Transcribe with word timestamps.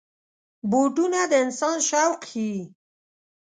بوټونه 0.69 1.19
د 1.31 1.33
انسان 1.45 1.77
شوق 1.89 2.19
ښيي. 2.29 2.57